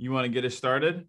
[0.00, 1.06] you want to get us started?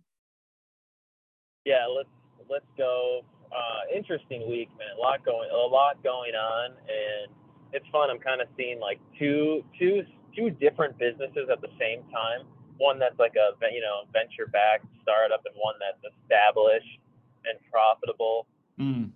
[1.66, 2.12] Yeah, let's
[2.50, 3.21] let's go.
[3.52, 4.96] Uh, interesting week, man.
[4.98, 7.31] A lot going, a lot going on, and
[7.73, 8.09] it's fun.
[8.09, 10.04] I'm kind of seeing like two, two,
[10.35, 12.47] two different businesses at the same time.
[12.77, 16.99] One that's like a you know venture-backed startup, and one that's established
[17.48, 18.48] and profitable.
[18.80, 19.12] Mm.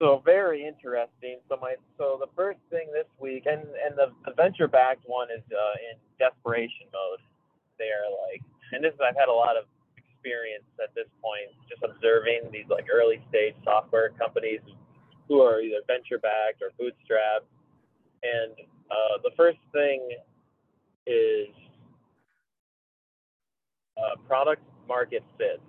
[0.00, 1.40] So very interesting.
[1.48, 5.44] So my so the first thing this week, and and the, the venture-backed one is
[5.52, 7.20] uh, in desperation mode.
[7.78, 8.40] They are like,
[8.72, 9.64] and this is I've had a lot of
[9.96, 14.60] experience at this point, just observing these like early stage software companies
[15.28, 17.46] who are either venture backed or bootstrapped.
[18.22, 18.52] And
[18.90, 20.08] uh, the first thing
[21.06, 21.48] is
[23.96, 25.60] uh, product market fit.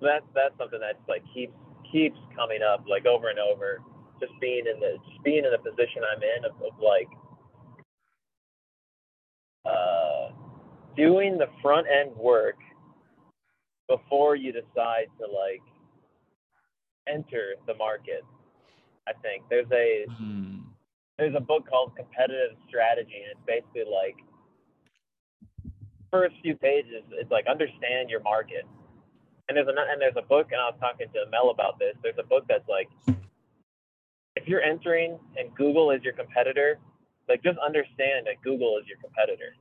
[0.00, 1.54] So that's that's something that like keeps
[1.90, 3.80] keeps coming up like over and over.
[4.20, 7.08] Just being in the just being in the position I'm in of, of like
[9.64, 10.32] uh,
[10.96, 12.56] doing the front end work
[13.88, 15.62] before you decide to like
[17.08, 18.24] enter the market.
[19.06, 20.64] I think there's a Mm.
[21.18, 24.16] there's a book called Competitive Strategy, and it's basically like
[26.10, 27.02] first few pages.
[27.12, 28.64] It's like understand your market.
[29.48, 31.94] And there's a and there's a book, and I was talking to Mel about this.
[32.02, 32.88] There's a book that's like
[34.36, 36.78] if you're entering and Google is your competitor,
[37.28, 39.54] like just understand that Google is your competitor.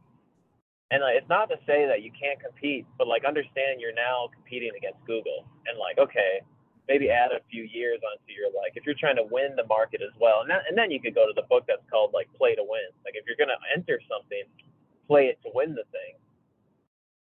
[0.92, 4.28] And like, it's not to say that you can't compete, but like understand you're now
[4.36, 6.44] competing against Google, and like okay,
[6.92, 10.04] maybe add a few years onto your like if you're trying to win the market
[10.04, 12.28] as well, and that, and then you could go to the book that's called like
[12.36, 12.92] Play to Win.
[13.08, 14.44] Like if you're gonna enter something,
[15.08, 16.20] play it to win the thing.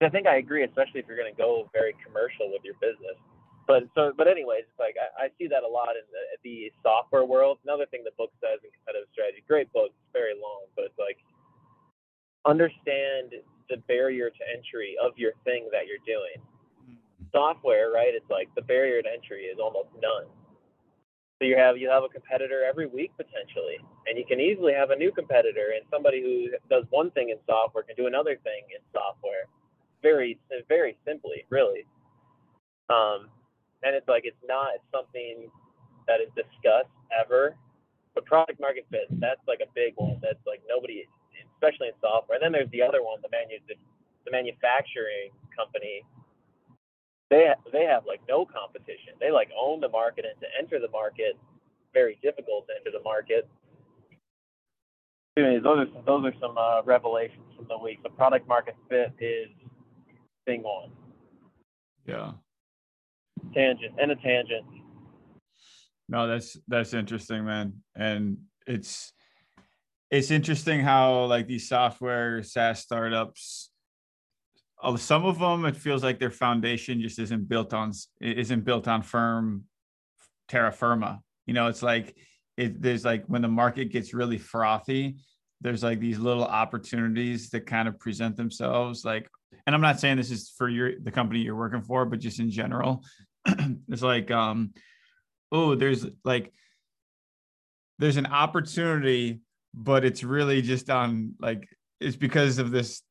[0.02, 3.22] I think I agree, especially if you're gonna go very commercial with your business.
[3.70, 7.24] But so, but anyways, like I, I see that a lot in the, the software
[7.24, 7.62] world.
[7.64, 11.00] Another thing the book says in competitive strategy, great book, it's very long, but it's
[11.00, 11.22] like
[12.46, 13.34] understand
[13.70, 16.44] the barrier to entry of your thing that you're doing.
[17.32, 18.14] Software, right?
[18.14, 20.30] It's like the barrier to entry is almost none.
[21.40, 24.92] So you have you have a competitor every week potentially, and you can easily have
[24.92, 28.64] a new competitor and somebody who does one thing in software can do another thing
[28.70, 29.50] in software,
[30.02, 30.40] very
[30.70, 31.86] very simply, really.
[32.90, 33.30] Um,
[33.82, 35.50] and it's like it's not something
[36.08, 37.56] that is discussed ever.
[38.16, 40.20] But product market fit, that's like a big one.
[40.22, 41.08] That's like nobody
[41.64, 42.36] especially in software.
[42.36, 43.76] And then there's the other one, the manu the,
[44.32, 46.04] manufacturing company.
[47.30, 49.14] They they have like no competition.
[49.20, 51.38] They like own the market, and to enter the market,
[51.94, 53.50] very difficult to enter the market.
[55.38, 58.04] Anyways, those are those are some uh, revelations from the week.
[58.04, 59.50] The product market fit is
[60.46, 60.92] thing one.
[62.06, 62.34] Yeah.
[63.54, 64.66] Tangent and a tangent.
[66.08, 67.74] No, that's that's interesting, man.
[67.96, 68.38] And
[68.68, 69.14] it's
[70.14, 73.72] it's interesting how like these software SaaS startups,
[74.84, 77.92] uh, some of them it feels like their foundation just isn't built on
[78.22, 79.64] isn't built on firm
[80.48, 81.20] terra firma.
[81.48, 82.16] You know, it's like
[82.58, 85.16] it there's like when the market gets really frothy,
[85.62, 89.04] there's like these little opportunities that kind of present themselves.
[89.04, 89.28] Like,
[89.66, 92.40] and I'm not saying this is for your the company you're working for, but just
[92.40, 93.04] in general,
[93.90, 94.76] it's like um,
[95.52, 96.54] oh, there's like
[97.98, 99.40] there's an opportunity
[99.74, 101.68] but it's really just on like
[102.00, 103.02] it's because of this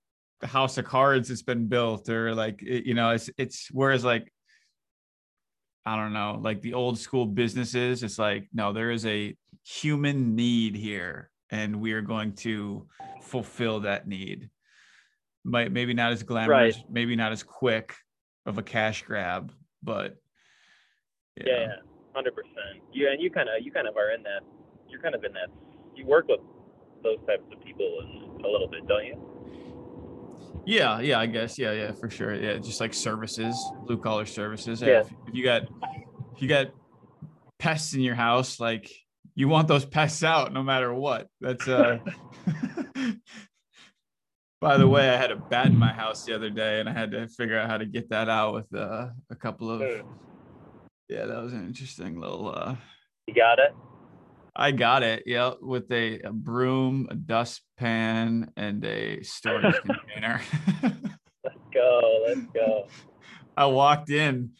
[0.42, 4.32] house of cards that's been built or like it, you know it's it's whereas like
[5.86, 10.34] i don't know like the old school businesses it's like no there is a human
[10.34, 12.86] need here and we are going to
[13.22, 14.50] fulfill that need
[15.44, 16.84] might maybe not as glamorous Right.
[16.90, 17.94] maybe not as quick
[18.46, 19.52] of a cash grab
[19.82, 20.16] but
[21.36, 21.66] Yeah, yeah,
[22.14, 22.82] hundred percent.
[22.92, 24.42] yeah and you kind of you kind of are in that.
[24.88, 25.48] You're kind of in that.
[25.94, 26.40] You work with
[27.02, 27.86] those types of people
[28.44, 29.16] a little bit, don't you?
[30.64, 31.58] Yeah, yeah, I guess.
[31.58, 32.34] Yeah, yeah, for sure.
[32.34, 34.80] Yeah, just like services, blue collar services.
[34.80, 35.00] Yeah.
[35.00, 35.62] If, if you got
[36.34, 36.68] if you got
[37.58, 38.90] pests in your house, like
[39.34, 41.26] you want those pests out no matter what.
[41.40, 41.98] That's uh
[44.60, 46.92] By the way, I had a bat in my house the other day and I
[46.92, 49.82] had to figure out how to get that out with uh, a couple of
[51.08, 52.76] yeah, that was an interesting little uh
[53.26, 53.74] You got it.
[54.54, 55.22] I got it.
[55.26, 60.40] Yeah, with a, a broom, a dustpan, and a storage container.
[60.82, 62.24] Let's go.
[62.26, 62.86] Let's go.
[63.56, 64.52] I walked in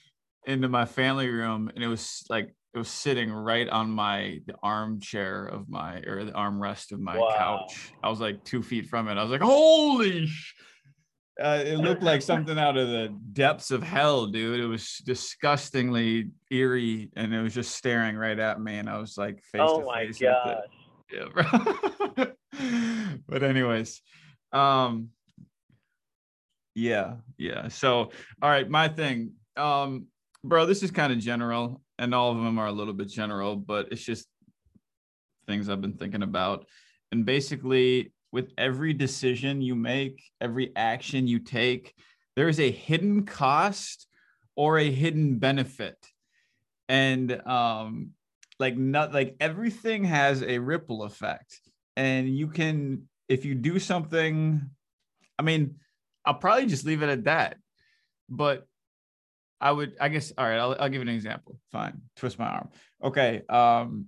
[0.47, 4.55] into my family room and it was like it was sitting right on my the
[4.63, 7.29] armchair of my or the armrest of my Wow.
[7.69, 7.93] couch.
[8.03, 9.17] I was like two feet from it.
[9.19, 10.55] I was like, holy sh-.
[11.41, 14.61] Uh, it looked like something out of the depths of hell, dude.
[14.61, 18.77] It was disgustingly eerie, and it was just staring right at me.
[18.77, 20.57] And I was like, face oh to my face gosh.
[21.13, 22.27] Yeah, bro.
[23.29, 24.01] but anyways,
[24.53, 25.11] um,
[26.75, 27.69] Yeah, yeah.
[27.69, 30.07] So, all right, my thing, um,
[30.45, 33.57] bro, this is kind of general, and all of them are a little bit general,
[33.57, 34.27] but it's just
[35.47, 36.67] things I've been thinking about.
[37.11, 41.95] And basically, with every decision you make, every action you take,
[42.35, 44.09] there is a hidden cost
[44.57, 45.99] or a hidden benefit.
[46.89, 48.11] And um,
[48.59, 51.61] like not like everything has a ripple effect.
[51.97, 54.63] And you can, if you do something,
[55.39, 55.77] I mean,
[56.25, 57.59] I'll probably just leave it at that.
[58.29, 58.67] But
[59.61, 61.59] I would, I guess, all right, I'll, I'll give an example.
[61.71, 62.01] Fine.
[62.17, 62.71] Twist my arm.
[63.05, 63.43] Okay.
[63.49, 64.07] Um,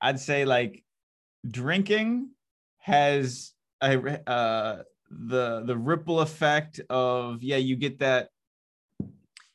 [0.00, 0.84] I'd say like
[1.48, 2.30] drinking
[2.78, 8.28] has a, uh, the the ripple effect of yeah you get that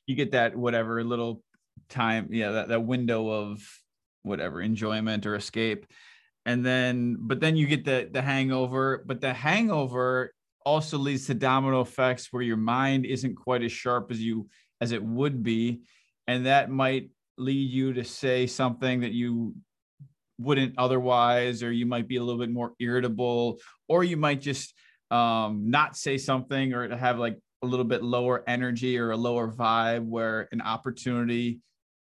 [0.07, 1.43] you get that whatever little
[1.89, 3.61] time yeah that, that window of
[4.23, 5.85] whatever enjoyment or escape.
[6.45, 10.33] And then but then you get the the hangover but the hangover
[10.65, 14.47] also leads to domino effects where your mind isn't quite as sharp as you
[14.79, 15.81] as it would be.
[16.27, 19.55] And that might lead you to say something that you
[20.41, 24.73] wouldn't otherwise or you might be a little bit more irritable or you might just
[25.09, 29.51] um, not say something or have like a little bit lower energy or a lower
[29.51, 31.59] vibe where an opportunity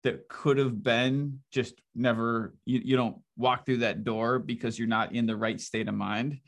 [0.04, 4.88] that could have been just never you, you don't walk through that door because you're
[4.88, 6.40] not in the right state of mind.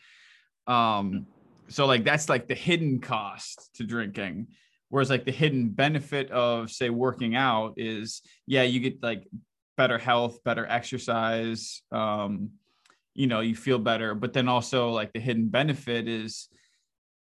[0.68, 1.28] Um
[1.68, 4.48] so like that's like the hidden cost to drinking
[4.90, 9.28] whereas like the hidden benefit of say working out is yeah you get like
[9.78, 12.52] better health better exercise um
[13.16, 14.14] you know you feel better.
[14.14, 16.50] But then also like the hidden benefit is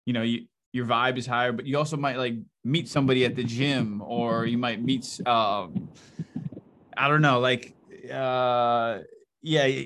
[0.06, 2.34] you know you your vibe is higher but you also might like
[2.64, 5.88] meet somebody at the gym or you might meet um
[6.98, 7.76] i don't know like
[8.12, 8.98] uh
[9.44, 9.84] yeah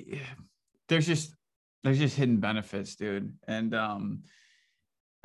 [0.88, 1.36] there's just
[1.84, 3.34] there's just hidden benefits dude.
[3.50, 4.24] And um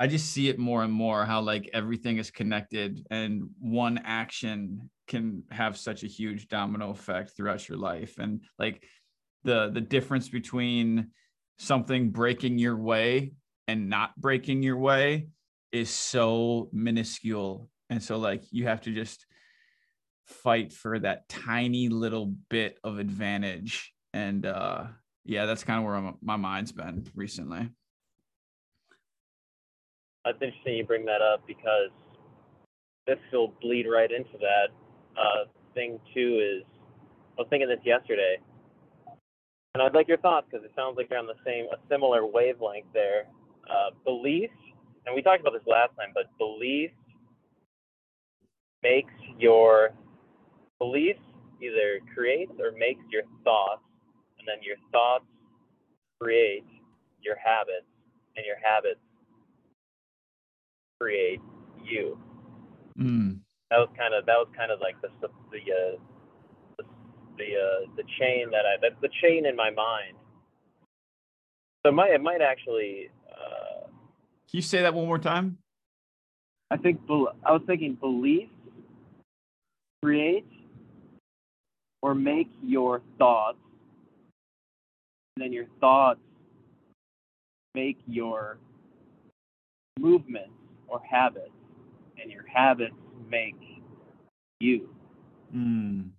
[0.01, 4.89] i just see it more and more how like everything is connected and one action
[5.07, 8.17] can have such a huge domino effect throughout your life.
[8.19, 8.85] And like
[9.43, 11.11] the the difference between
[11.59, 13.33] something breaking your way
[13.67, 15.27] and not breaking your way
[15.71, 17.69] is so minuscule.
[17.89, 19.25] And so like you have to just
[20.25, 23.93] fight for that tiny little bit of advantage.
[24.13, 24.85] And uh
[25.25, 27.69] yeah that's kind of where I'm, my mind's been recently.
[30.25, 31.91] That's interesting you bring that up because
[33.05, 34.69] this will bleed right into that
[35.17, 36.63] uh thing too is
[37.37, 38.37] i was thinking this yesterday
[39.73, 42.25] and I'd like your thoughts because it sounds like you're on the same, a similar
[42.27, 43.25] wavelength there.
[43.67, 44.51] Uh, belief,
[45.05, 46.91] and we talked about this last time, but belief
[48.83, 49.89] makes your
[50.77, 51.15] belief
[51.61, 53.81] either creates or makes your thoughts,
[54.37, 55.25] and then your thoughts
[56.21, 56.65] create
[57.21, 57.87] your habits,
[58.35, 58.99] and your habits
[60.99, 61.39] create
[61.83, 62.19] you.
[62.99, 63.32] mm.
[63.73, 65.07] That was kind of that was kind of like the
[65.49, 66.83] the uh,
[67.39, 70.15] the uh, the chain that I that's the chain in my mind.
[71.81, 73.09] So it might it might actually.
[73.27, 75.57] Uh, Can you say that one more time?
[76.69, 78.47] I think I was thinking belief
[80.03, 80.45] create
[82.03, 83.57] or make your thoughts,
[85.35, 86.19] and then your thoughts
[87.73, 88.59] make your
[89.99, 90.53] movements
[90.87, 91.49] or habits,
[92.21, 92.93] and your habits
[93.29, 93.55] make
[94.59, 94.89] you.
[95.55, 96.09] Mm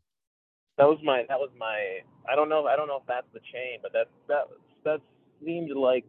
[0.76, 3.40] that was my that was my I don't know I don't know if that's the
[3.52, 4.48] chain, but that that
[4.84, 5.00] that
[5.44, 6.04] seemed like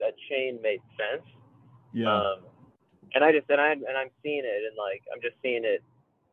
[0.00, 1.26] that chain made sense.
[1.92, 2.14] Yeah.
[2.14, 2.40] Um,
[3.14, 5.82] and I just and I and I'm seeing it and like I'm just seeing it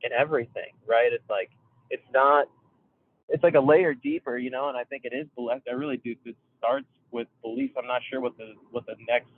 [0.04, 1.12] in everything, right?
[1.12, 1.50] It's like
[1.90, 2.48] it's not
[3.30, 5.62] it's like a layer deeper, you know, and I think it is belief.
[5.70, 7.72] I really do it starts with belief.
[7.78, 9.30] I'm not sure what the what the next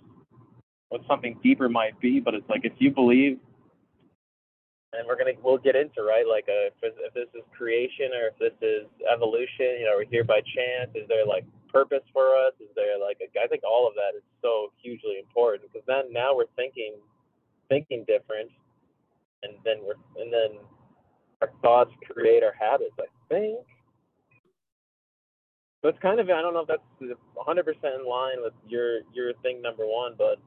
[0.90, 3.38] what something deeper might be, but it's like if you believe
[4.94, 8.28] and we're gonna we'll get into right like uh, if, if this is creation or
[8.28, 12.36] if this is evolution you know we're here by chance is there like purpose for
[12.36, 15.86] us is there like a, I think all of that is so hugely important because
[15.88, 16.96] then now we're thinking
[17.70, 18.52] thinking different
[19.44, 20.60] and then we're and then
[21.42, 23.60] our thoughts create our habits I think.
[25.82, 27.16] So it's kind of I don't know if that's 100%
[27.96, 30.38] in line with your your thing number one but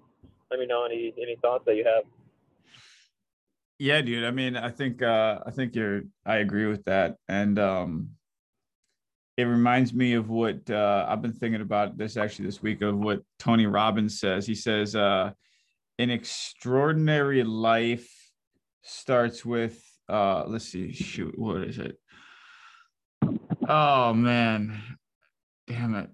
[0.51, 2.05] let me know any any thoughts that you have
[3.79, 4.25] yeah, dude.
[4.25, 7.17] I mean, I think uh I think you're I agree with that.
[7.29, 8.11] And um
[9.37, 12.97] it reminds me of what uh I've been thinking about this actually this week of
[12.97, 14.47] what Tony Robbins says.
[14.47, 15.33] He says uh
[15.99, 18.09] an extraordinary life
[18.83, 21.99] starts with uh let's see, shoot, what is it?
[23.69, 24.81] Oh man.
[25.67, 26.11] Damn it.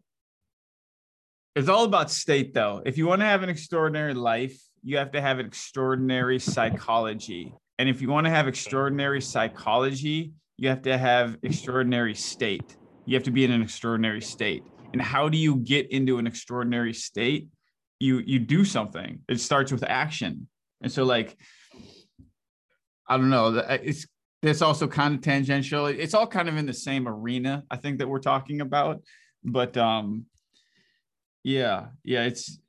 [1.57, 2.83] It's all about state though.
[2.87, 7.55] If you want to have an extraordinary life, you have to have an extraordinary psychology.
[7.79, 12.77] And if you want to have extraordinary psychology, you have to have extraordinary state.
[13.07, 14.63] You have to be in an extraordinary state.
[14.93, 17.49] And how do you get into an extraordinary state?
[17.99, 19.21] You you do something.
[19.29, 20.49] It starts with action.
[20.83, 21.37] And so like
[23.09, 24.07] I don't know, it's
[24.43, 25.87] it's also kind of tangential.
[25.87, 29.03] It's all kind of in the same arena, I think that we're talking about.
[29.45, 30.27] But um
[31.43, 32.60] yeah, yeah, it's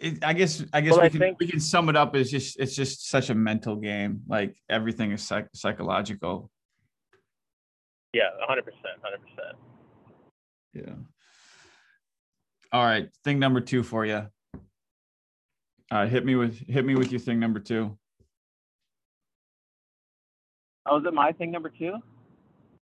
[0.00, 2.14] it, I guess I guess well, we I can think, we can sum it up
[2.14, 4.22] as just it's just such a mental game.
[4.28, 6.50] Like everything is psych- psychological.
[8.12, 9.56] Yeah, hundred percent, hundred percent.
[10.72, 10.94] Yeah.
[12.72, 14.26] All right, thing number two for you.
[15.92, 17.96] Right, hit me with hit me with your thing number two.
[20.86, 21.94] Oh, is it my thing number two?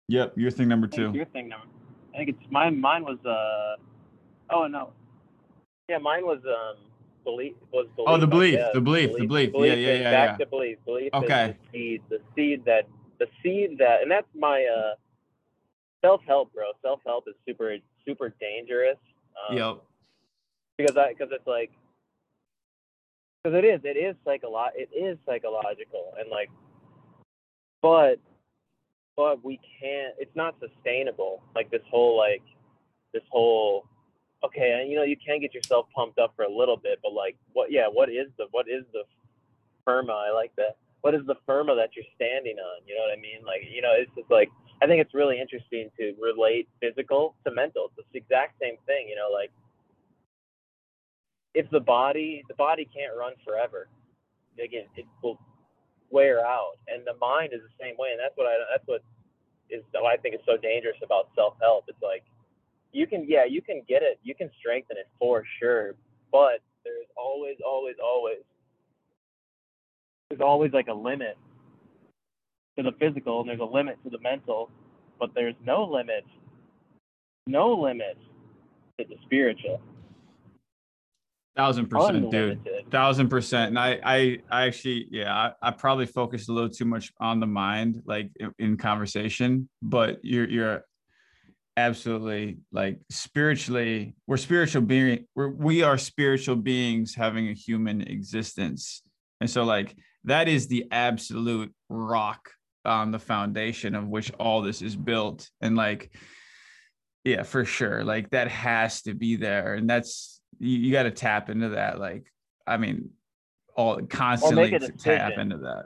[0.10, 1.12] Yep, your thing number two.
[1.13, 1.68] Your thing number.
[2.13, 3.75] I think it's my Mine was uh.
[4.50, 4.94] Oh no.
[5.89, 6.84] Yeah, mine was um.
[7.24, 8.08] Belief was belief.
[8.08, 9.51] Oh, the belief, the belief, the belief.
[9.53, 10.12] Yeah, yeah, yeah.
[10.12, 10.46] Back yeah.
[10.46, 10.77] to belief.
[10.86, 11.58] Belief okay.
[11.72, 12.88] the seed, the seed that,
[13.20, 14.96] the seed that, and that's my uh.
[16.06, 16.65] Self help, bro.
[16.84, 17.75] Self help is super,
[18.06, 19.00] super dangerous.
[19.50, 19.77] Um, yep.
[20.77, 21.72] Because I, because it's like,
[23.44, 26.50] because it is, it is psycholo- it is psychological, and like
[27.82, 28.20] but
[29.15, 32.44] but we can't it's not sustainable like this whole like
[33.13, 33.86] this whole
[34.44, 37.13] okay and you know you can get yourself pumped up for a little bit but
[37.13, 39.03] like what yeah what is the what is the
[39.86, 43.17] firma i like that what is the firma that you're standing on you know what
[43.17, 44.50] i mean like you know it's just like
[44.82, 49.08] i think it's really interesting to relate physical to mental it's the exact same thing
[49.10, 49.51] you know like
[51.53, 53.88] if the body the body can't run forever
[54.63, 55.39] again it will
[56.10, 58.10] wear out, and the mind is the same way.
[58.12, 59.01] And that's what I that's what
[59.70, 61.86] is what I think is so dangerous about self help.
[61.88, 62.24] It's like
[62.91, 65.96] you can yeah you can get it, you can strengthen it for sure,
[66.32, 68.38] but there's always always always
[70.29, 71.38] there's always like a limit
[72.77, 74.70] to the physical, and there's a limit to the mental,
[75.20, 76.25] but there's no limit,
[77.48, 78.17] no limit
[79.00, 79.82] to the spiritual.
[81.56, 82.60] Thousand percent, dude.
[82.91, 83.70] Thousand percent.
[83.70, 87.39] And I, I, I actually, yeah, I, I, probably focused a little too much on
[87.39, 89.67] the mind, like in, in conversation.
[89.82, 90.84] But you're, you're
[91.77, 94.15] absolutely like spiritually.
[94.25, 95.25] We're spiritual being.
[95.36, 99.03] We're we are spiritual beings having a human existence,
[99.39, 102.50] and so like that is the absolute rock
[102.84, 105.50] on the foundation of which all this is built.
[105.62, 106.12] And like,
[107.24, 111.12] yeah, for sure, like that has to be there, and that's you, you got to
[111.12, 112.00] tap into that.
[112.00, 112.25] Like,
[112.65, 113.12] I mean,
[113.75, 115.86] all constantly tap into that.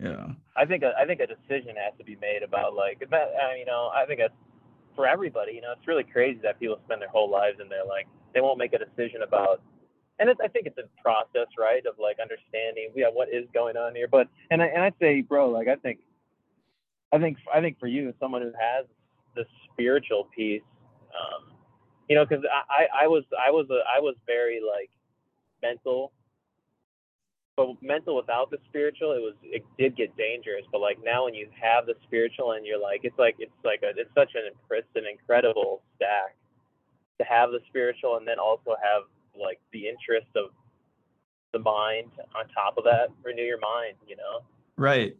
[0.00, 0.28] Yeah.
[0.56, 3.28] I think a, I think a decision has to be made about like, that.
[3.58, 4.34] you know, I think it's
[4.94, 5.52] for everybody.
[5.52, 8.40] You know, it's really crazy that people spend their whole lives and they're Like, they
[8.40, 9.60] won't make a decision about
[10.18, 13.76] and it's, I think it's a process, right, of like understanding, yeah, what is going
[13.76, 14.06] on here.
[14.06, 15.98] But and I and I'd say, bro, like I think,
[17.12, 18.86] I think I think for you, someone who has
[19.34, 20.62] the spiritual piece,
[21.10, 21.50] um,
[22.08, 24.90] you know, because I, I was I was a, I was very like
[25.60, 26.12] mental,
[27.66, 30.64] but mental without the spiritual, it was it did get dangerous.
[30.70, 33.82] But like now, when you have the spiritual, and you're like, it's like it's like
[33.82, 36.36] a it's such an it's an incredible stack
[37.20, 39.02] to have the spiritual, and then also have
[39.40, 40.50] like the interest of
[41.52, 43.08] the mind on top of that.
[43.24, 44.40] Renew your mind, you know.
[44.76, 45.16] Right.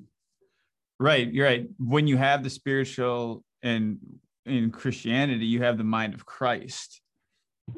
[0.98, 1.32] Right.
[1.32, 1.68] You're right.
[1.78, 3.98] When you have the spiritual and
[4.46, 7.00] in Christianity, you have the mind of Christ.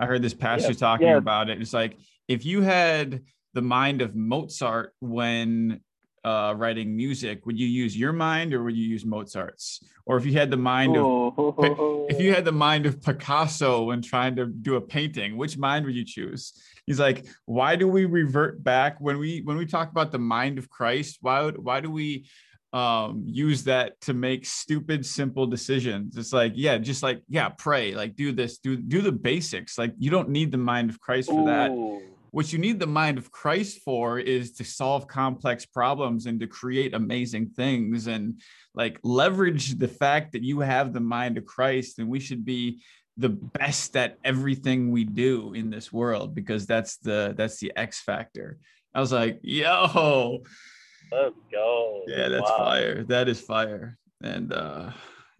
[0.00, 1.16] I heard this pastor yeah, talking yeah.
[1.16, 1.61] about it.
[1.61, 1.97] It's like
[2.28, 3.23] if you had
[3.54, 5.80] the mind of Mozart when
[6.25, 9.84] uh, writing music, would you use your mind or would you use Mozart's?
[10.06, 12.06] Or if you had the mind of oh.
[12.08, 15.84] if you had the mind of Picasso when trying to do a painting, which mind
[15.84, 16.52] would you choose?
[16.87, 20.58] He's like, why do we revert back when we when we talk about the mind
[20.58, 21.18] of Christ?
[21.20, 22.26] Why would, why do we
[22.73, 27.94] um use that to make stupid simple decisions it's like yeah just like yeah pray
[27.94, 31.28] like do this do do the basics like you don't need the mind of christ
[31.30, 31.70] for that
[32.34, 36.46] what you need the mind of christ for is to solve complex problems and to
[36.46, 38.40] create amazing things and
[38.74, 42.82] like leverage the fact that you have the mind of christ and we should be
[43.16, 48.00] the best at everything we do in this world because that's the that's the x
[48.00, 48.58] factor
[48.94, 50.42] i was like yo
[51.12, 52.02] Let's go.
[52.06, 52.58] Yeah, that's wow.
[52.58, 53.04] fire.
[53.04, 53.98] That is fire.
[54.22, 54.90] And uh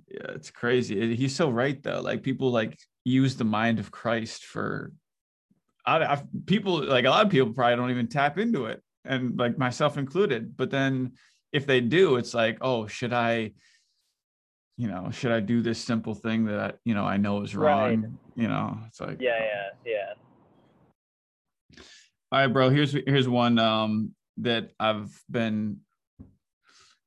[0.09, 1.17] yeah, it's crazy.
[1.17, 2.01] He's so right though.
[2.01, 4.93] Like people like use the mind of Christ for
[5.87, 9.39] I, I, people like a lot of people probably don't even tap into it and
[9.39, 10.57] like myself included.
[10.57, 11.13] But then
[11.53, 13.53] if they do, it's like, oh, should I
[14.77, 18.01] you know, should I do this simple thing that you know I know is wrong?
[18.01, 18.11] Right.
[18.35, 19.93] You know, it's like yeah, yeah,
[21.77, 21.79] yeah.
[22.33, 22.71] All right, bro.
[22.71, 25.81] Here's here's one um that I've been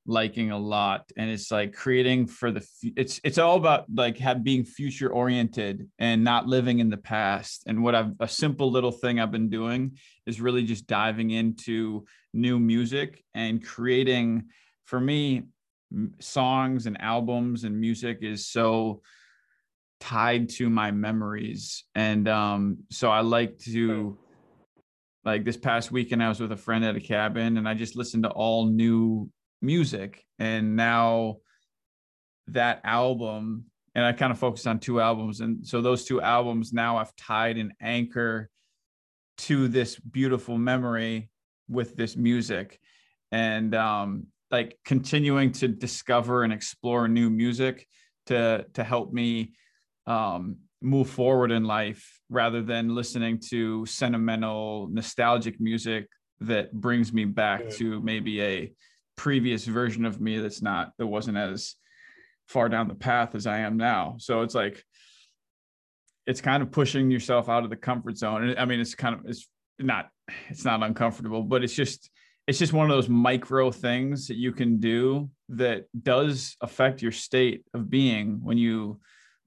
[0.09, 4.41] liking a lot and it's like creating for the it's it's all about like have
[4.41, 8.91] being future oriented and not living in the past and what i've a simple little
[8.91, 14.45] thing i've been doing is really just diving into new music and creating
[14.85, 15.43] for me
[16.19, 19.01] songs and albums and music is so
[19.99, 24.17] tied to my memories and um so i like to
[25.25, 27.97] like this past weekend i was with a friend at a cabin and i just
[27.97, 29.29] listened to all new
[29.61, 31.37] music and now
[32.47, 36.71] that album and i kind of focused on two albums and so those two albums
[36.73, 38.49] now i've tied an anchor
[39.37, 41.29] to this beautiful memory
[41.69, 42.79] with this music.
[43.31, 47.85] And um like continuing to discover and explore new music
[48.27, 49.53] to to help me
[50.05, 56.07] um move forward in life rather than listening to sentimental nostalgic music
[56.39, 58.71] that brings me back to maybe a
[59.17, 61.75] previous version of me that's not that wasn't as
[62.47, 64.15] far down the path as I am now.
[64.19, 64.81] So it's like
[66.25, 68.55] it's kind of pushing yourself out of the comfort zone.
[68.57, 69.47] I mean, it's kind of it's
[69.79, 70.09] not
[70.49, 72.09] it's not uncomfortable, but it's just
[72.47, 77.11] it's just one of those micro things that you can do that does affect your
[77.11, 78.99] state of being when you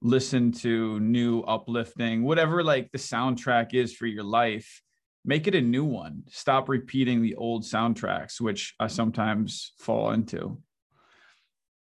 [0.03, 4.81] listen to new uplifting whatever like the soundtrack is for your life
[5.25, 6.23] make it a new one.
[6.29, 10.57] Stop repeating the old soundtracks, which I sometimes fall into.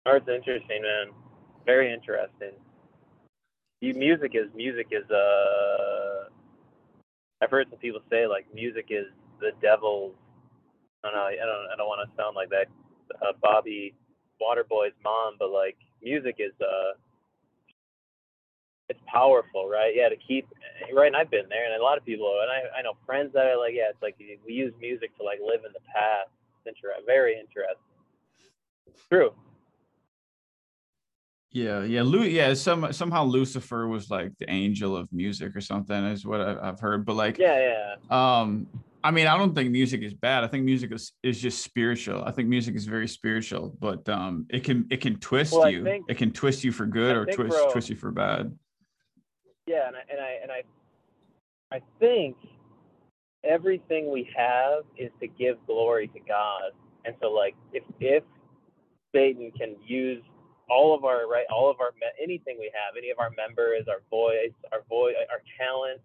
[0.06, 1.14] Art's interesting, man.
[1.66, 2.52] Very interesting.
[3.80, 6.28] You, music is music is uh
[7.42, 9.06] I've heard some people say like music is
[9.40, 10.14] the devil's
[11.04, 12.66] I don't know, I don't I don't want to sound like that
[13.22, 13.94] uh, Bobby
[14.40, 16.98] Waterboy's mom, but like music is uh
[18.90, 19.94] it's powerful, right?
[19.94, 20.48] Yeah, to keep
[20.92, 21.06] right.
[21.06, 23.46] And I've been there, and a lot of people, and I, I know friends that
[23.46, 26.28] are like, yeah, it's like we use music to like live in the past.
[26.66, 27.76] It's inter- very interesting.
[29.08, 29.32] True.
[31.52, 32.52] Yeah, yeah, Lu- yeah.
[32.54, 36.80] Some somehow Lucifer was like the angel of music or something, is what I, I've
[36.80, 37.06] heard.
[37.06, 38.40] But like, yeah, yeah.
[38.40, 38.66] Um,
[39.02, 40.44] I mean, I don't think music is bad.
[40.44, 42.22] I think music is, is just spiritual.
[42.24, 45.84] I think music is very spiritual, but um, it can it can twist well, you.
[45.84, 48.52] Think, it can twist you for good I or twist bro, twist you for bad
[49.66, 52.36] yeah, and I, and I and I I think
[53.44, 56.72] everything we have is to give glory to God.
[57.04, 58.24] And so like if if
[59.14, 60.22] Satan can use
[60.68, 61.92] all of our right all of our
[62.22, 66.00] anything we have, any of our members, our voice, our voice, our talent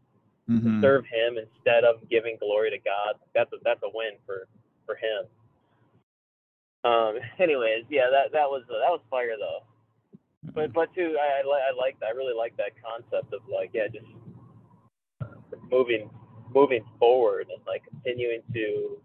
[0.50, 0.82] mm-hmm.
[0.82, 4.48] to serve him instead of giving glory to God, that's a that's a win for
[4.86, 5.26] for him.
[6.84, 9.64] Um anyways, yeah, that that was that was fire though
[10.54, 13.88] but but too, I, I, I like I really like that concept of like yeah,
[13.88, 14.06] just
[15.72, 16.10] moving
[16.54, 18.98] moving forward and like continuing to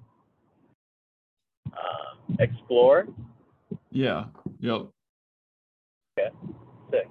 [1.72, 3.08] um, explore.
[3.90, 4.26] Yeah.
[4.60, 4.86] Yep.
[6.18, 6.30] Okay.
[6.90, 7.08] Sick.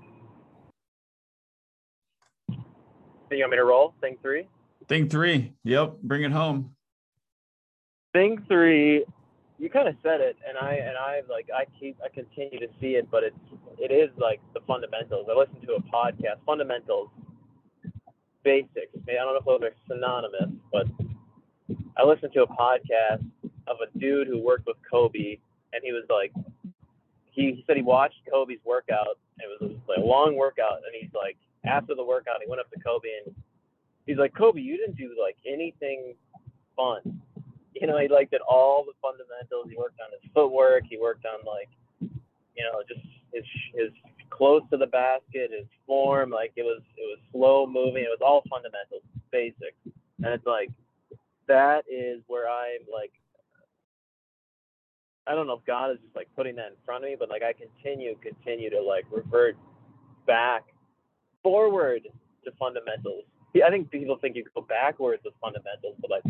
[2.49, 4.47] So you want me to roll thing three?
[4.87, 5.53] Thing three.
[5.63, 5.97] Yep.
[6.03, 6.75] Bring it home.
[8.13, 9.05] Thing three
[9.59, 12.67] you kind of said it, and I and I like I keep I continue to
[12.79, 13.37] see it, but it's
[13.77, 15.27] it is like the fundamentals.
[15.29, 17.09] I listen to a podcast, fundamentals,
[18.43, 18.95] basics.
[19.07, 20.87] I don't know if those are synonymous, but
[21.97, 23.25] I listened to a podcast
[23.67, 25.37] of a dude who worked with Kobe,
[25.73, 26.31] and he was like,
[27.31, 29.19] he, said he watched Kobe's workout.
[29.39, 32.71] It was like a long workout, and he's like, after the workout, he went up
[32.71, 33.35] to Kobe and
[34.05, 36.15] he's like, Kobe, you didn't do like anything
[36.75, 37.21] fun
[37.79, 39.67] you know, he like did all the fundamentals.
[39.69, 40.83] He worked on his footwork.
[40.89, 43.91] He worked on like, you know, just his his
[44.29, 46.29] close to the basket, his form.
[46.29, 48.03] Like it was it was slow moving.
[48.03, 49.77] It was all fundamentals, basics.
[50.23, 50.69] And it's like
[51.47, 53.11] that is where I'm like.
[55.27, 57.29] I don't know if God is just like putting that in front of me, but
[57.29, 59.57] like I continue, continue to like revert
[60.25, 60.63] back,
[61.43, 62.07] forward
[62.45, 63.25] to fundamentals.
[63.55, 66.23] I think people think you go backwards with fundamentals, but like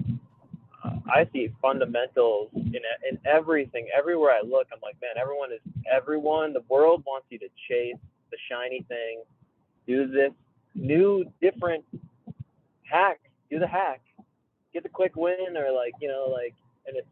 [0.83, 3.87] I see fundamentals in in everything.
[3.97, 5.59] Everywhere I look, I'm like, man, everyone is
[5.91, 6.53] everyone.
[6.53, 7.95] The world wants you to chase
[8.31, 9.23] the shiny thing,
[9.87, 10.31] do this
[10.75, 11.83] new, different
[12.83, 14.01] hack, do the hack,
[14.73, 16.55] get the quick win, or like you know, like,
[16.87, 17.07] and it's.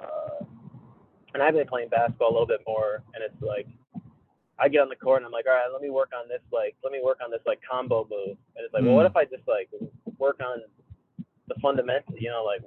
[0.00, 0.44] Uh,
[1.34, 3.66] and I've been playing basketball a little bit more, and it's like
[4.58, 6.40] I get on the court and I'm like, all right, let me work on this
[6.52, 8.38] like let me work on this like combo move.
[8.56, 8.86] And it's like, mm.
[8.86, 9.68] well, what if I just like
[10.18, 10.62] work on
[11.48, 12.62] the fundamentals, you know, like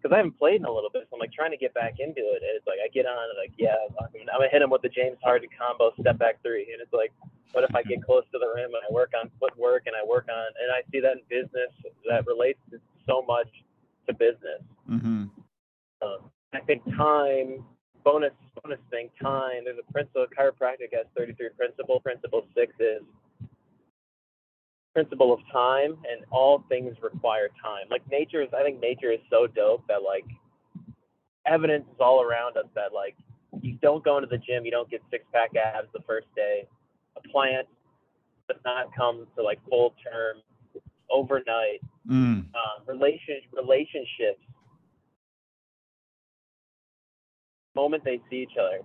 [0.00, 2.00] because I haven't played in a little bit, so I'm like trying to get back
[2.00, 2.40] into it.
[2.40, 4.70] And it's like I get on and like, yeah, I mean, I'm gonna hit him
[4.70, 7.12] with the James Harden combo step back three, and it's like,
[7.52, 10.06] what if I get close to the rim and I work on footwork and I
[10.06, 11.70] work on, and I see that in business
[12.08, 13.48] that relates to so much
[14.08, 14.64] to business.
[14.88, 15.28] Mm-hmm.
[16.00, 16.20] Um,
[16.54, 17.62] I think time
[18.04, 19.64] bonus bonus thing time.
[19.64, 20.26] There's a principle.
[20.32, 22.00] Chiropractic has 33 principle.
[22.00, 23.02] Principle six is
[24.92, 27.86] principle of time, and all things require time.
[27.90, 28.48] Like nature is.
[28.56, 30.24] I think nature is so dope that like
[31.46, 33.16] evidence is all around us that like
[33.62, 36.66] you don't go into the gym, you don't get six pack abs the first day.
[37.16, 37.66] A plant
[38.48, 40.42] does not come to like full term
[41.10, 41.80] overnight.
[42.08, 42.46] Mm.
[42.54, 44.42] Um, relation relationships
[47.76, 48.80] moment they see each other.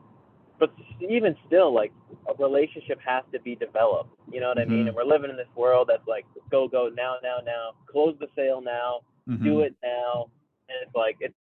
[0.59, 1.91] But even still, like
[2.27, 4.17] a relationship has to be developed.
[4.31, 4.85] You know what I mean?
[4.85, 4.87] Mhm.
[4.87, 8.27] And we're living in this world that's like go go now now now, close the
[8.35, 9.43] sale now, Mhm.
[9.43, 10.29] do it now,
[10.69, 11.35] and it's like it's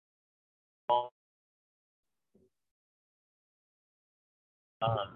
[4.83, 5.09] um,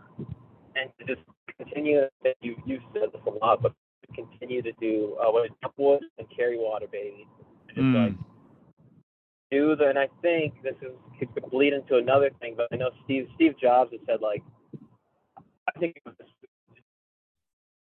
[0.77, 1.23] and to just
[1.57, 2.09] continue.
[2.41, 3.73] You you said this a lot, but
[4.15, 7.27] continue to do uh, what is chop wood and carry water, baby.
[7.69, 8.19] Just like Mm.
[9.51, 12.91] Do the, and I think this is could bleed into another thing, but I know
[13.05, 14.43] Steve Steve Jobs has said like,
[15.75, 16.15] I think it was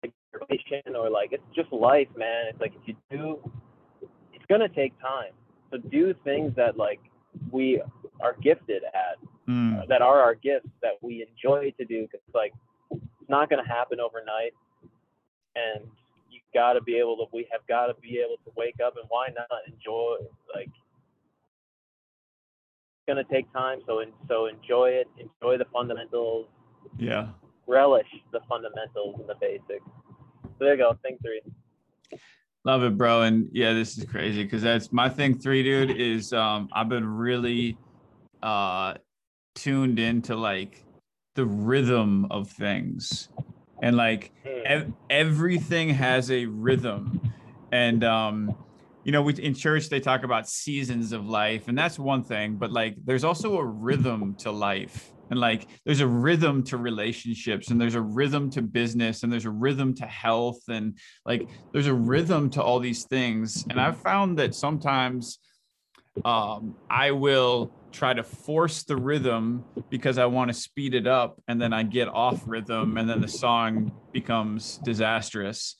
[0.02, 2.46] like relation or like it's just life, man.
[2.48, 3.50] It's like if you do,
[4.32, 5.32] it's gonna take time.
[5.70, 7.00] So do things that like
[7.50, 7.82] we
[8.20, 9.88] are gifted at, Mm.
[9.88, 12.06] that are our gifts that we enjoy to do.
[12.08, 12.52] Cause like
[12.90, 14.52] it's not gonna happen overnight,
[15.56, 15.86] and
[16.30, 17.24] you gotta be able to.
[17.32, 20.16] We have gotta be able to wake up and why not enjoy
[20.54, 20.68] like
[23.08, 23.80] gonna take time.
[23.86, 25.08] So and so enjoy it.
[25.18, 26.46] Enjoy the fundamentals.
[26.96, 27.30] Yeah.
[27.66, 29.84] Relish the fundamentals and the basics.
[30.44, 30.96] So there you go.
[31.02, 31.40] Thing three.
[32.64, 33.22] Love it, bro.
[33.22, 37.06] And yeah, this is crazy because that's my thing three, dude, is um I've been
[37.06, 37.76] really
[38.42, 38.94] uh
[39.54, 40.84] tuned into like
[41.34, 43.28] the rhythm of things.
[43.82, 44.60] And like Hmm.
[44.66, 47.20] ev- everything has a rhythm.
[47.72, 48.54] And um
[49.04, 52.56] you know, we in church they talk about seasons of life, and that's one thing,
[52.56, 55.12] but like there's also a rhythm to life.
[55.30, 59.44] And like there's a rhythm to relationships, and there's a rhythm to business, and there's
[59.44, 63.64] a rhythm to health, and like there's a rhythm to all these things.
[63.68, 65.38] And I've found that sometimes
[66.24, 71.40] um, I will try to force the rhythm because I want to speed it up,
[71.46, 75.76] and then I get off rhythm, and then the song becomes disastrous.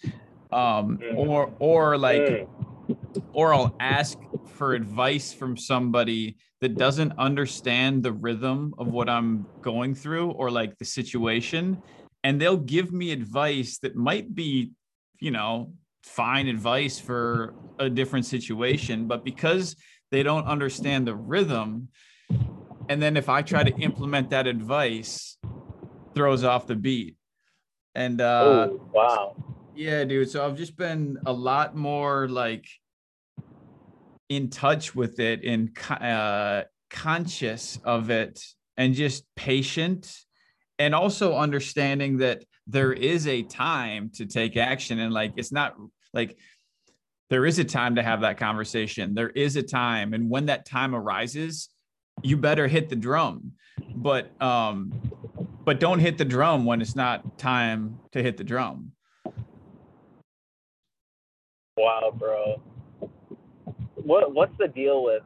[0.52, 2.48] Um, or or like.
[3.32, 9.46] Or I'll ask for advice from somebody that doesn't understand the rhythm of what I'm
[9.62, 11.80] going through or like the situation.
[12.24, 14.72] And they'll give me advice that might be,
[15.20, 19.06] you know, fine advice for a different situation.
[19.06, 19.76] But because
[20.10, 21.88] they don't understand the rhythm,
[22.88, 25.36] and then if I try to implement that advice,
[26.14, 27.16] throws off the beat.
[27.94, 29.36] And uh, oh wow.
[29.74, 30.30] yeah, dude.
[30.30, 32.66] So I've just been a lot more like
[34.28, 38.42] in touch with it and uh, conscious of it
[38.76, 40.16] and just patient
[40.78, 45.74] and also understanding that there is a time to take action and like it's not
[46.12, 46.38] like
[47.30, 49.14] there is a time to have that conversation.
[49.14, 50.14] There is a time.
[50.14, 51.68] And when that time arises
[52.22, 53.52] you better hit the drum.
[53.94, 54.92] But um
[55.64, 58.92] but don't hit the drum when it's not time to hit the drum.
[61.76, 62.60] Wow, bro.
[64.08, 65.22] What what's the deal with?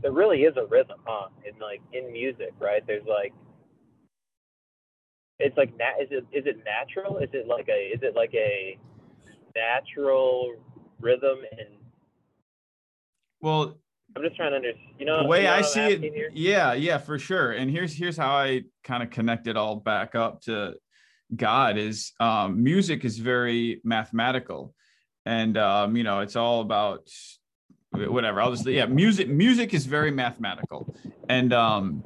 [0.00, 1.28] There really is a rhythm, huh?
[1.46, 2.82] In like in music, right?
[2.86, 3.34] There's like,
[5.38, 6.00] it's like nat.
[6.00, 7.18] Is it is it natural?
[7.18, 8.78] Is it like a is it like a
[9.54, 10.54] natural
[10.98, 11.40] rhythm?
[11.58, 11.68] And
[13.42, 13.76] well
[14.16, 14.94] I'm just trying to understand.
[14.98, 16.30] You know the way you know I see it, here?
[16.32, 17.52] yeah, yeah, for sure.
[17.52, 20.72] And here's here's how I kind of connect it all back up to
[21.36, 24.74] God is um, music is very mathematical,
[25.26, 27.08] and um, you know it's all about
[27.92, 28.40] whatever.
[28.40, 30.94] I'll just yeah, music music is very mathematical,
[31.28, 32.02] and um,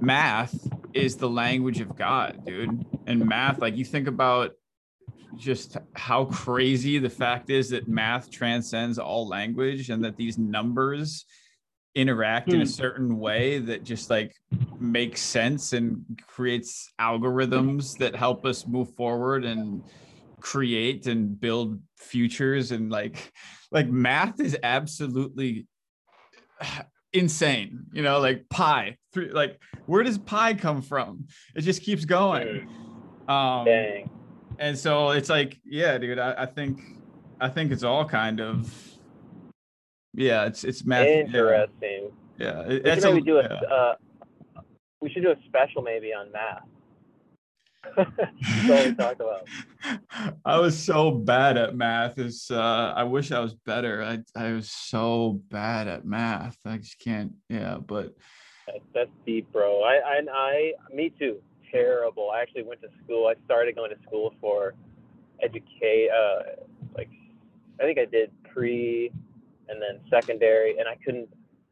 [0.00, 0.54] math
[0.92, 2.84] is the language of God, dude.
[3.06, 4.52] And math, like you think about
[5.36, 11.26] just how crazy the fact is that math transcends all language and that these numbers
[11.94, 12.70] interact in a Hmm.
[12.70, 14.34] certain way that just like
[14.78, 19.82] makes sense and creates algorithms that help us move forward and
[20.40, 23.32] create and build futures and like
[23.72, 25.66] like math is absolutely
[27.12, 32.04] insane you know like pi three like where does pi come from it just keeps
[32.04, 32.68] going
[33.28, 34.10] um Dang.
[34.58, 36.80] and so it's like yeah dude i, I think
[37.40, 38.70] i think it's all kind of
[40.12, 42.10] yeah it's it's math Interesting.
[42.38, 43.42] yeah it- We that's should maybe a, do a.
[43.42, 43.74] yeah.
[43.74, 43.94] Uh,
[45.00, 46.62] we should do a special maybe on math.
[47.96, 49.48] That's talk about.
[50.44, 52.18] I was so bad at math.
[52.18, 54.02] Is uh, I wish I was better.
[54.02, 56.56] I I was so bad at math.
[56.64, 57.32] I just can't.
[57.48, 58.14] Yeah, but
[58.66, 59.82] That's, that's deep, bro.
[59.82, 61.36] I, I, I, me too.
[61.70, 62.30] Terrible.
[62.30, 63.26] I actually went to school.
[63.26, 64.74] I started going to school for
[65.42, 66.64] educate, uh,
[66.96, 67.10] like,
[67.80, 69.10] I think I did pre
[69.68, 71.28] and then secondary, and I couldn't,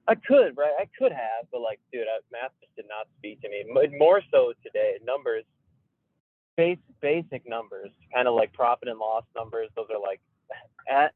[0.08, 0.72] I could, right?
[0.78, 3.64] I could have, but like, dude, I, math just did not speak to me.
[3.96, 5.44] More so today, numbers,
[6.56, 9.68] base, basic numbers, kind of like profit and loss numbers.
[9.76, 10.20] Those are like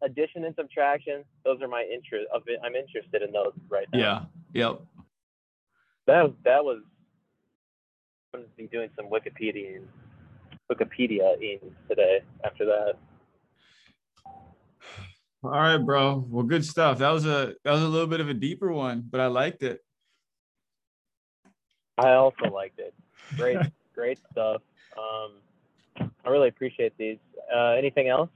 [0.03, 1.24] addition and subtraction.
[1.44, 2.27] Those are my interest.
[2.35, 2.59] Of it.
[2.64, 3.98] I'm interested in those right now.
[3.98, 4.20] yeah,
[4.53, 4.81] yep.
[6.07, 6.83] That was that was.
[8.35, 9.81] I'm gonna be doing some Wikipedia
[10.70, 12.94] Wikipedia in today after that.
[15.44, 16.27] All right, bro.
[16.29, 16.98] Well, good stuff.
[16.98, 19.62] That was a that was a little bit of a deeper one, but I liked
[19.62, 19.81] it.
[21.96, 22.94] I also liked it.
[23.37, 23.59] Great,
[23.94, 24.62] great stuff.
[24.98, 27.18] Um, I really appreciate these.
[27.54, 28.30] Uh, anything else?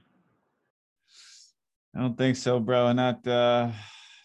[1.95, 2.91] I don't think so, bro.
[2.93, 3.71] Not uh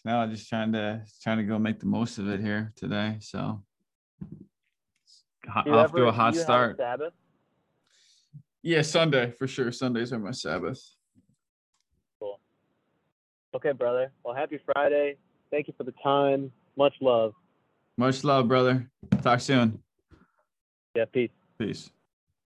[0.05, 3.19] no, I'm just trying to trying to go make the most of it here today.
[3.21, 3.63] So
[5.49, 6.77] Ho- Do you off to a hot do you have start.
[6.79, 7.13] Sabbath.
[8.63, 9.71] Yeah, Sunday for sure.
[9.71, 10.81] Sundays are my Sabbath.
[12.19, 12.41] Cool.
[13.55, 14.13] Okay, brother.
[14.25, 15.17] Well, happy Friday.
[15.51, 16.51] Thank you for the time.
[16.77, 17.35] Much love.
[17.97, 18.91] Much love, brother.
[19.23, 19.83] Talk soon.
[20.95, 21.31] Yeah, peace.
[21.59, 21.91] Peace.